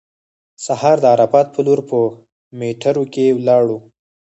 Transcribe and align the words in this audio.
سهار 0.65 0.97
د 1.01 1.05
عرفات 1.15 1.47
په 1.53 1.59
لور 1.65 1.79
په 1.89 1.97
میټرو 2.59 3.03
کې 3.13 3.25
ولاړو. 3.37 3.77